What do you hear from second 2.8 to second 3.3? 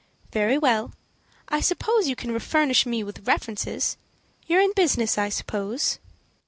me with